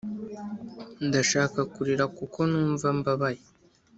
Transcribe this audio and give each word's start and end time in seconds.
ndashaka 1.07 1.59
kurira 1.73 2.05
kuko 2.17 2.39
numva 2.51 2.87
mbabaye. 2.97 3.41